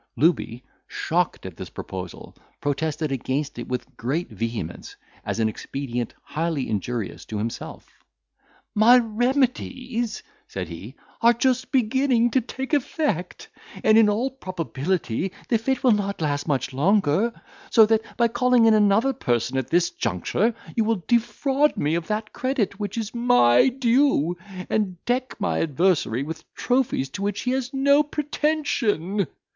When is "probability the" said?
14.31-15.59